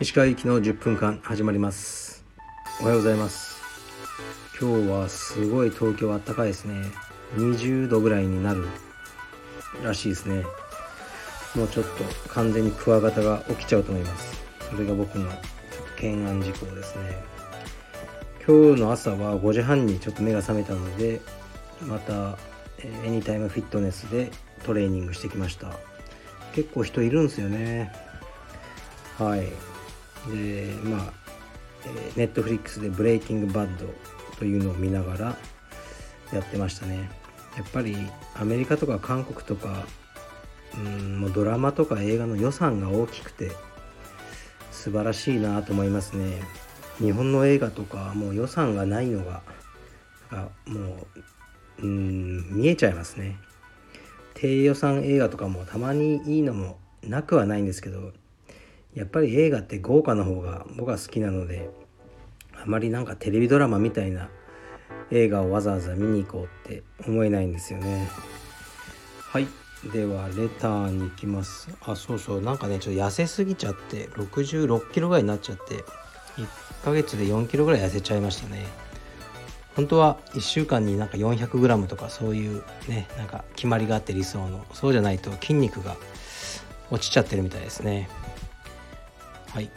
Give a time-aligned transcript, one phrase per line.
[0.00, 2.24] 石川行きの10分間始まります。
[2.80, 3.62] おはようございます。
[4.60, 6.74] 今日はすごい東京あったかいですね。
[7.36, 8.66] 20度ぐらいになる
[9.84, 10.44] らしいですね。
[11.54, 14.42] もうちょっと完全にクワガタが起きちゃうと思います。
[14.70, 15.44] それが僕のちょっと
[15.94, 17.16] 懸案事項ですね。
[18.44, 21.20] 今日の朝は5時半にちょっと目が覚めたので
[21.80, 22.36] また
[22.82, 24.30] エニタイムフィットネスで
[24.64, 25.72] トレーニングしてきました。
[26.54, 27.92] 結構人いるんですよね。
[29.18, 29.40] はい。
[30.30, 31.12] でまあ
[32.16, 33.86] ネットフリックスで「ブレイキングバッド」
[34.38, 35.36] というのを見ながら
[36.32, 37.10] やってましたね。
[37.56, 37.96] やっぱり
[38.34, 39.86] アメリカとか韓国とか
[40.76, 43.52] うんもうドラマとか映画の予算が大きくて
[44.72, 46.42] 素晴らしいなと思いますね。
[46.98, 49.42] 日本の映画とかもう予算がないのが
[50.66, 51.06] もう
[51.82, 53.36] うん見えちゃいますね。
[54.34, 58.12] 低予算映画とかもたまにいいのもなくはないんですけど
[58.94, 61.70] やっぱり映画って豪華な方が僕は好きなので
[62.52, 64.28] あまりなんかテレビドラマみたいな
[65.10, 68.08] 映画をわざわざ見に行こうって思えないんですよね。
[69.30, 69.46] はい。
[69.92, 71.68] ではレターに行きます。
[71.82, 72.40] あそうそう。
[72.40, 75.84] なんかねちょっと痩せすぎちゃって66キロぐらいになっちゃって
[76.36, 78.66] 1ヶ月で4キロぐらい痩せちゃいましたね
[79.76, 85.96] 本当は1週間になんか 400g とかそういうねなんか決まりがあって理想のそうじゃないと筋肉が
[86.90, 88.08] 落ちちゃってるみたいですね。
[89.52, 89.70] はい。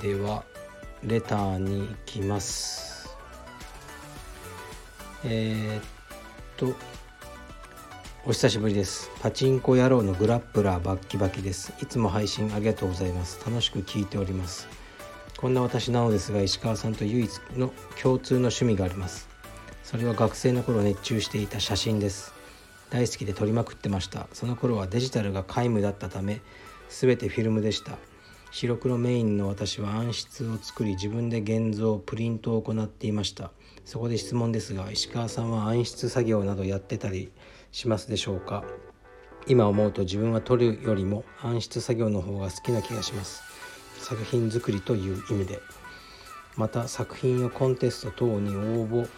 [0.00, 0.44] では
[1.02, 3.16] レターに行きます。
[5.24, 5.82] えー、っ
[6.56, 6.74] と
[8.24, 9.10] お久しぶりです。
[9.20, 11.72] パチンコ野郎のグラップラーバッキバキです。
[11.82, 13.44] いつも配信ありがとうございます。
[13.44, 14.68] 楽しく聞いております。
[15.36, 19.31] こんな私なのですが石川さんと唯一の共通の趣味があります。
[19.82, 22.32] それは学生の頃熱中していた写真です。
[22.90, 24.26] 大好きで撮りまくってました。
[24.32, 26.40] その頃はデジタルが皆無だったため
[26.88, 27.98] 全てフィルムでした。
[28.50, 33.50] 白黒メインの私は暗室を作り自分で現像プリントを行っていました。
[33.84, 37.32] そこで質問ですが石川さんは暗室作業などやってたり
[37.70, 38.64] しますでしょうか？
[39.46, 43.42] 今思うと自分は撮るよりも暗室作業の方が好きな気がします。
[43.98, 45.60] 作品作りという意味で。
[46.56, 49.08] また作品をコンテスト等に応募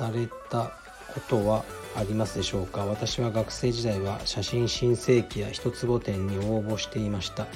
[0.00, 0.72] された
[1.12, 1.62] ことは
[1.94, 2.86] ありますでしょうか？
[2.86, 7.46] 私は学生時代は写真新世紀や一坪展に応募していました。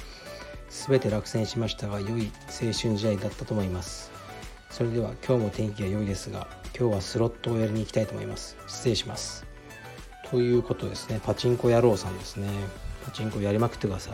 [0.69, 4.11] 全て落選しましたが良い青春時代だったと思います。
[4.69, 6.47] それでは今日も天気が良いですが
[6.77, 8.55] 今日はスロットをやりに行きたいと思います。
[8.67, 9.43] 失礼します。
[10.29, 11.19] ということですね。
[11.25, 12.47] パチンコ野郎さんですね。
[13.03, 14.13] パチンコやりまくってください。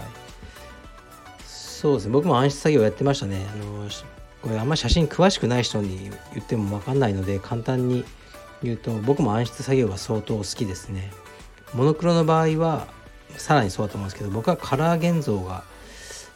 [1.46, 2.14] そうですね。
[2.14, 3.46] 僕も暗室作業やってましたね。
[3.54, 3.90] あの
[4.42, 8.06] これあんまり写真詳しくない人に言っても分かんないので簡単に
[8.64, 11.12] 言うと僕も暗室作業は相当好きですね。
[11.74, 12.88] モノクロの場合は
[13.38, 15.64] さらにそうだと思うんですけど僕はカラー現像が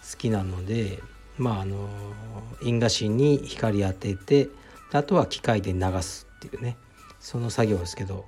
[0.10, 1.00] 好きなので
[1.38, 1.90] まああの
[2.62, 4.50] 印画紙に光当てて
[4.92, 6.78] あとは機械で流すっていうね
[7.20, 8.26] その作業ですけど。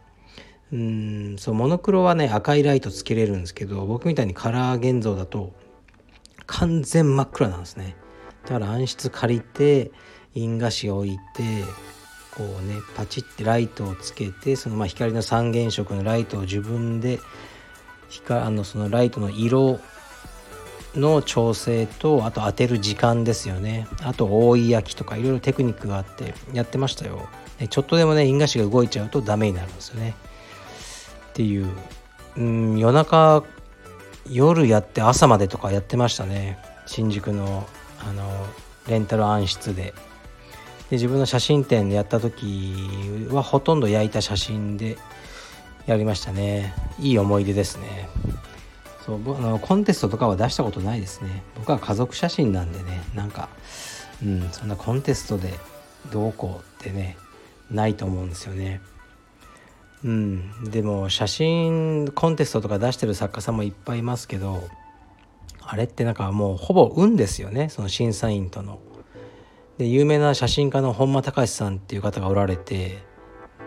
[0.69, 5.53] うんそうモノクロはね赤いライトつけれるんですけど僕みたいにカラー現像だと
[6.45, 7.95] 完全真っ暗なんですね。
[8.43, 9.91] だから暗室借りて
[10.33, 11.63] 印画紙置いて
[12.37, 17.19] こうねパチってライトをつけてそのまあ光の三原色のライトを自分で
[18.09, 19.79] 光あのそのライトの色
[20.95, 23.87] の調整とあと当てる時間ですよね。
[24.03, 27.27] あと覆い焼きとかいろいろテクニックがあってやってましたよ。
[27.59, 30.15] でちょっとでもね印画紙が動いちゃうとダメになるんですよね。
[31.29, 31.67] っていう。
[32.37, 33.43] うん夜中
[34.29, 36.59] 夜やって朝までとかやってましたね。
[36.85, 37.67] 新宿の
[37.99, 38.23] あの
[38.87, 39.93] レンタル暗室で。
[40.91, 44.97] 自分の写真展でやった時はほとんど焼いた写真で
[45.85, 46.73] やりましたね。
[46.99, 48.09] いい思い出ですね。
[49.05, 51.43] そうあのコンテストとかは出したことないですね。
[51.55, 53.49] 僕は家族写真なんでねなんか
[54.23, 55.53] うんそんなコンテストで
[56.11, 57.17] どうこうってね
[57.71, 58.81] ないと思うんですよね。
[60.03, 64.63] うんでも写真コンテストとか出してる作家さんもいっぱいいますけど
[65.61, 68.79] あれってなんかもうほぼ運ですよねその審査員との。
[69.77, 73.03] で有名な写真家の本間隆さんっていう方がおられて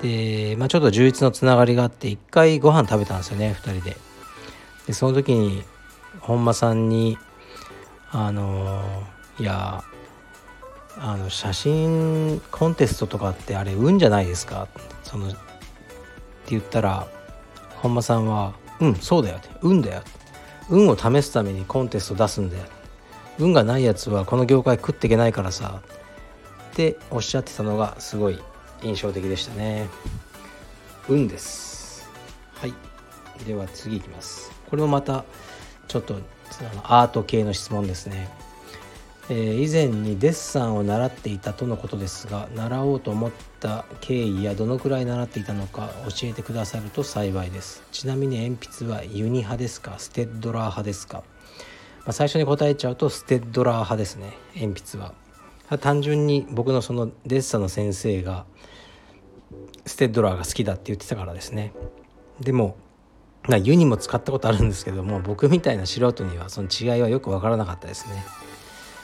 [0.03, 3.97] で、まあ、ちょっと充実のつながりがあって一回ご飯食べたんですよね2人で。
[4.87, 5.63] でその時に
[6.21, 7.17] 本間さんに
[8.11, 8.83] あの
[9.39, 9.85] いや
[10.99, 14.69] あの写真コンテストとかってあれ運じゃないですか
[15.05, 15.37] そのって
[16.49, 17.07] 言ったら
[17.77, 20.03] 本間さんは「うんそうだよ」って「運だよ」
[20.69, 22.65] 運を試すためにコンテスト出すんだよ
[23.39, 25.81] 運がないやつはこの業界食っていけないからさ。
[26.73, 28.39] っておっしゃってたのがすごい
[28.83, 29.89] 印象的でしたね。
[31.09, 32.09] 運です。
[32.55, 32.75] はい。
[33.45, 34.53] では次いきます。
[34.69, 35.25] これもまた
[35.89, 36.17] ちょっと
[36.85, 38.29] アート系の質問ですね、
[39.29, 47.83] えー、以前にデッサンを習っていたとのことですが習おうと思った経緯やどのくらい習っていたのか教えてくださると幸いです。
[47.91, 49.95] ちなみに鉛筆はユニ派ですか？
[49.99, 51.25] ステッドラー派ですか、
[52.11, 55.15] あ、最初に答えちゃうとステッドラー派ですね鉛筆は。
[55.79, 58.45] 単純に僕のそのデッサの先生が
[59.87, 61.73] ステッドラーが好きだって言ってたからですね。
[62.41, 62.77] でも
[63.49, 68.25] ユニも使ったことあるんですけども僕みたいな素人にはその違いはよく分からなかったですね。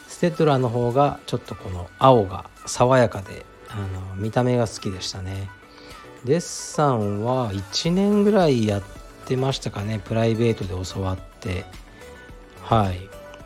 [0.08, 5.48] ステッドラーの方がちょっとこの青が爽やかであの見た目が好きでしたね。
[6.24, 8.82] デッサンは1年ぐらいやっ
[9.26, 11.64] てましたかねプライベートで教わって。
[12.66, 12.90] は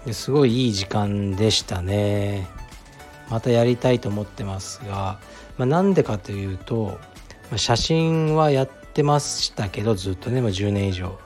[0.06, 0.14] い。
[0.14, 2.48] すごいいい時間でしたね。
[3.28, 5.20] またやりたいと思ってますが、
[5.58, 6.98] まあ、なんでかというと
[7.50, 11.18] ま写真はやってましたけどずっとねもう10年以上。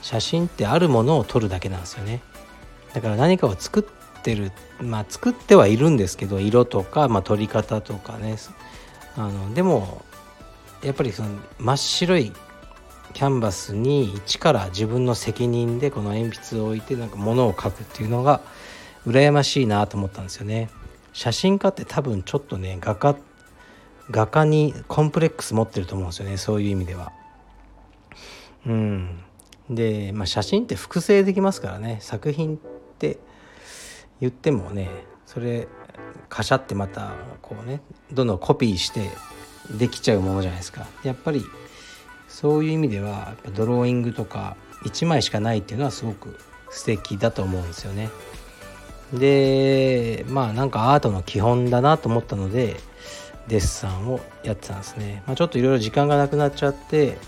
[0.00, 2.22] 写真ってあるものを撮るだけなんですよね。
[2.94, 4.50] だから何かを作ってる
[4.80, 8.38] まあ作ってはいるんですけど色とか、まあ、撮り方とかね。
[9.16, 10.00] あのでも
[10.82, 12.32] やっぱりその真っ白い
[13.14, 18.42] キャンバスに一から自分の責任でこの鉛筆を置いてなんか物を描くっていうのが
[19.06, 20.68] 羨ましいなと思ったんですよね
[21.12, 23.16] 写真家って多分ちょっとね画家
[24.10, 27.12] 画家にコンプレックス持ってると思うんですよねそういう意味では。
[28.66, 29.20] うん、
[29.70, 32.58] で、まあ、写真って複製できますからね作品っ
[32.98, 33.18] て
[34.20, 34.88] 言ってもね
[35.26, 35.68] それ
[36.28, 37.12] カシャってまた
[37.42, 37.80] こうね
[38.12, 39.10] どんどんコピーして
[39.70, 40.86] できちゃうものじゃないですか。
[41.04, 41.44] やっぱり
[42.34, 46.36] そういう意味ではドローイングとか1枚しかないっていうのはすごく
[46.68, 48.10] 素敵だと思うんですよね。
[49.12, 52.74] でまあなんかアートの基本だなと思ったので
[53.46, 57.18] デッサンをやってたんですね、まあ、ちょっといろいろ時間がなくなっちゃって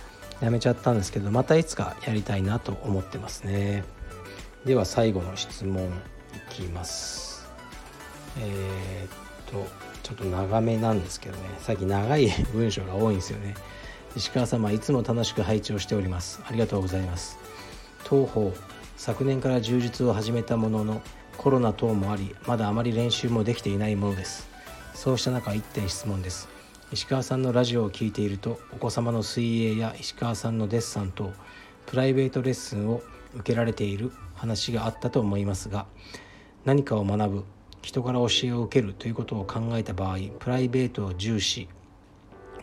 [0.41, 3.85] やめちゃったんですけどまたいつかやりたいなと思ってますね。
[4.65, 5.89] では最後の質問い
[6.51, 7.49] きます。
[8.41, 9.69] えー、っと
[10.03, 11.43] ちょっと長めなんですけどね。
[11.61, 13.55] 最近長い文章が多いんですよね。
[14.15, 16.41] 石川様いつも楽しく配置をしております。
[16.47, 17.39] ありがとうございます。
[18.05, 18.53] 当方
[18.97, 21.03] 昨年から充実を始めたものの
[21.37, 24.49] コロナ等もありまだあまり練習もできていないものです。
[24.95, 26.49] そうした中1点質問です。
[26.93, 31.33] 石川さんのラジオを聴いているとお子様の水泳や石川さんのデッサンと
[31.87, 33.03] プライベートレッスンを
[33.35, 35.87] 受けられている話があったと思いますが
[36.65, 37.45] 何かを学ぶ
[37.83, 41.69] 人から教えを受けるということを考えた場合プライベートを重視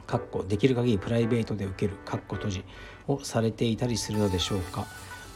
[0.07, 2.65] かっこできる限りプライベートで受けるかっこ閉じ
[3.07, 4.85] をされていたりするのでしょうか。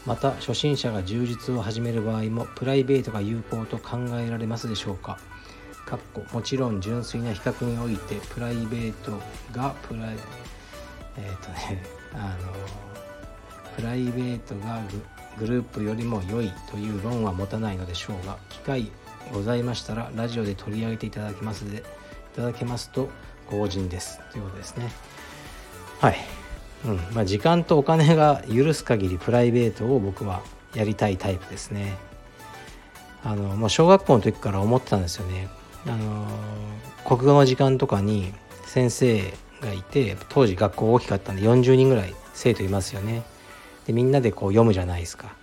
[0.06, 5.18] また初心者が充実を始める場合もプライベートが有効と考えられますでしょうか。
[5.88, 9.12] かっこもちろん純粋な比較においてプライベート
[9.52, 10.16] がプライ
[11.16, 11.82] えっ、ー、とね
[12.12, 12.52] あの
[13.74, 14.82] プライベートが
[15.38, 18.90] グループよりも良いという論は持たないのでしょうが機会
[19.32, 21.82] ございましたらラジオで取り上げていただけますでい
[22.36, 23.08] ただけますと
[23.50, 24.90] 強人ですということですね。
[26.00, 26.16] はい、
[26.86, 26.96] うん。
[27.12, 30.42] まあ、時間とお金が許す限りプライベートを僕は
[30.74, 31.96] やりたいタイプですね。
[33.24, 35.48] あのもう小学校の時から思ってたんですよね。
[35.86, 36.26] あの
[37.04, 38.32] 国語の時間とかに
[38.64, 43.24] 先生がいて当時学校大きかったんで40人ぐらい生徒いますよね。
[43.86, 45.34] でみんなでこう読むじゃないですか。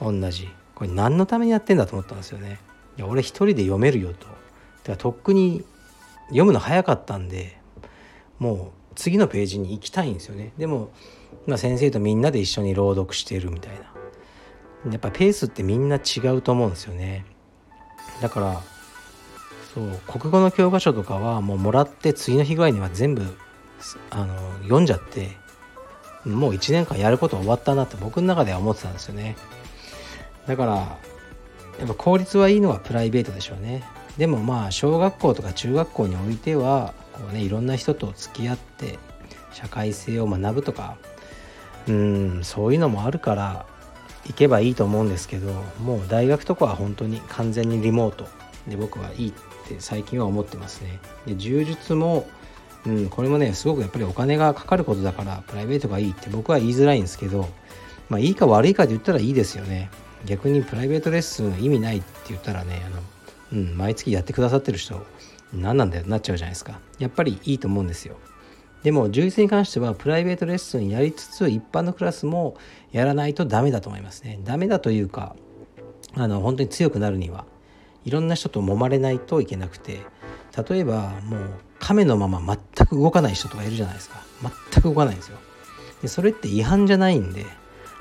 [0.00, 0.48] 同じ。
[0.74, 2.58] これ何のためにやってんだと思ったんですよね。
[2.96, 4.26] いや俺一人で読めるよと。
[4.26, 4.36] だか
[4.86, 5.64] らとっくに
[6.32, 7.58] 読むの早かったんで
[8.38, 10.52] もう次のページに行きたいんですよね。
[10.58, 10.90] でも、
[11.46, 13.92] まあ、先生とみんなで一緒に朗読してるみたいな。
[14.90, 17.24] やっぱペースってみんな違うと思うんですよね。
[18.20, 18.60] だから
[19.74, 23.22] そう国語の教科書とかはもうもらって次の日ぐらいには全部
[24.10, 25.36] あの読んじゃって
[26.24, 29.36] もう1年間やること終わったなって僕の中では思ってたんですよね。
[30.46, 30.74] だから
[31.78, 33.84] やっぱ効率はいいのはプライベートでしょうね。
[34.18, 38.98] でもまあ小学校とか中学校においてはこうねいろんな人と付き合って
[39.52, 40.96] 社会性を学ぶとか
[41.88, 43.66] うんそういうのもあるから
[44.26, 45.52] 行けばいいと思うんですけど
[45.82, 48.26] もう大学とかは本当に完全にリモート
[48.68, 49.32] で僕はいいっ
[49.66, 51.00] て最近は思ってますね。
[51.26, 52.28] で柔術も、
[52.86, 57.48] うん、これもねすごくやっぱりお金がかかることだからプライベートがいいって僕は言いづらいんですけど
[58.08, 59.90] まあいいか悪いかで言ったらいいですよね。
[60.24, 63.02] 逆にプライベートレッスン意味ないって言ったらねあの、
[63.52, 65.04] うん、毎月やってくださってる人
[65.52, 66.80] 何なんだよなっちゃうじゃないですか。
[66.98, 68.16] やっぱりいいと思うんですよ。
[68.82, 72.56] でも充実に関してはプライベートレッスンやりつつ一般のクラスも
[72.90, 74.40] やらないとダメだと思いますね。
[74.44, 75.36] ダメだというか
[76.14, 77.44] あの本当に強くなるには
[78.04, 80.00] いろんな人と揉まれないといけなくて
[80.68, 81.40] 例えばもう
[81.78, 84.22] 亀のまま全く動かない人とかいるじゃないですか
[84.72, 85.38] 全く動かないんですよ
[86.02, 87.46] でそれって違反じゃないんで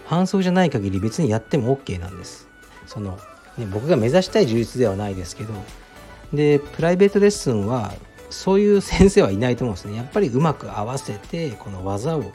[0.05, 2.50] 反則じゃない限り別にやっても OK なんです
[2.88, 3.17] その、
[3.58, 5.53] ね、僕が目指したい充実ではないですけど
[6.34, 7.93] でプライベートレッスンは
[8.29, 9.98] そういう先生はいないと思うんですね。
[9.98, 12.31] やっぱりうまく合わせてこの技を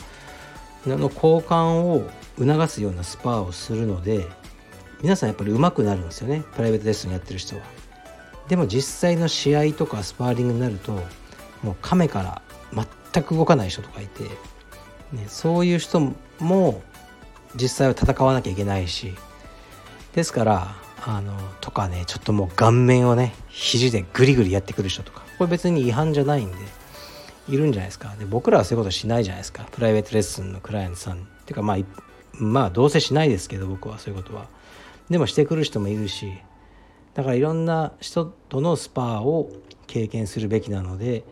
[0.87, 2.09] の交換を
[2.39, 4.27] 促すようなスパーをするので
[5.03, 6.45] 皆さんやっぱり上手くなるんですよね。
[6.55, 7.63] プライベートレッスンやってる人は。
[8.49, 10.93] でも実際の試合とかスパーリングになると
[11.63, 12.43] もう亀から
[13.13, 14.25] 全く動かない人とかいて、
[15.13, 16.83] ね、そういう人も
[17.57, 19.15] 実際は戦わなきゃいけないし。
[20.15, 26.57] ですからあのとかねちょっともう顔面をね肘でグリグリやってくる人とかこれ別に違反じゃないんで
[27.49, 28.15] いるんじゃないですか。
[28.19, 29.69] で僕らはそういうことしないじゃないですか。
[29.71, 31.19] プライベートレッスンのクライアントさん。
[31.19, 31.77] っていうかまあ
[32.33, 34.49] まあどうせしないですけど僕はそういうことは。
[35.09, 36.33] でもしてくる人もいるし
[37.15, 39.51] だからいろんな人とのスパーを
[39.87, 41.23] 経験するべきなので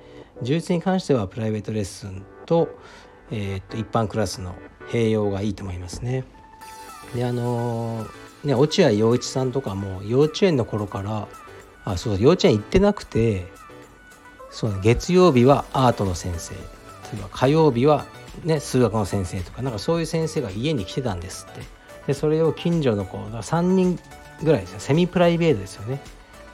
[0.42, 2.68] 充実に関してはプライベートレッスンと,、
[3.32, 4.54] えー、と一般クラスの
[4.90, 6.24] 併用がいいと思いますね。
[7.14, 8.10] であのー、
[8.44, 11.28] ね落合陽一さんとかも幼稚園の頃から
[11.84, 13.46] あそう幼稚園行ってなくて
[14.50, 16.60] そう月曜日はアートの先生例
[17.18, 18.06] えば火曜日は、
[18.44, 21.60] ね、数学の先生とかなんかそういう先生が家に来てたんですって。
[22.06, 23.98] でそれを近所の子3人
[24.42, 24.80] ぐらいですよ。
[24.80, 26.00] セミプライベートですよね。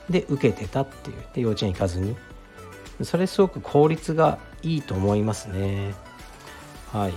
[0.09, 1.15] で受けてたっていう。
[1.33, 2.15] で幼稚園行かずに。
[3.03, 5.93] それすごく効率がいいと思いますね。
[6.91, 7.13] はい。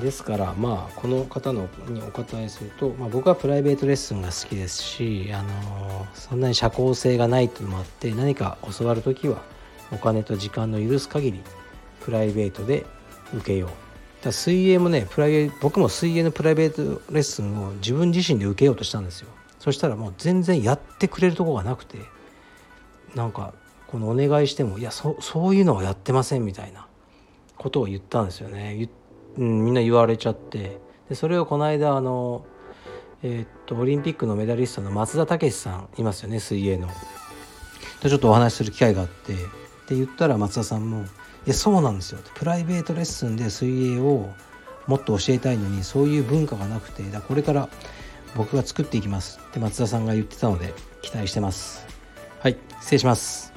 [0.00, 9.42] ですからまあこの方のにお答えすると、まあ、僕はプライベートレッスンが好きですし、あのそんなに社交性がないというのもあって何か教わる時は
[9.90, 11.40] お金と時間の許す限り
[12.00, 12.84] プライベートで
[13.34, 13.70] 受けよう。
[14.24, 19.28] だ水泳もねプライ僕も水泳のプライベートレッスンを自分自身で受けようとしたんですよ。
[19.58, 21.98] そしたらもう全然やってくれるとこがなくて
[23.14, 23.54] なんか
[23.86, 26.86] このお願いしてもいやそそういうのはやってませんみたいな
[27.56, 28.88] ことを言ったんですよね、
[29.38, 30.78] うん、みんな言われちゃって。
[31.08, 32.44] でそれをこの間あの
[33.22, 36.88] えー、っとオリンピックのメダリストの松田丈志さんいますよね水泳の。
[38.00, 39.34] とちょっとお話しする機会があって。
[39.86, 41.04] って言ったら松田さんも
[41.46, 44.28] 「いやそうなんですよ」プライベートレッスンで水泳を
[44.88, 47.68] もっと教えたいのにそういう文化がなくてだこれから
[48.34, 51.86] 僕が作っていきますって松田さんが言ってたので期待してます。
[52.40, 53.55] はい失礼します。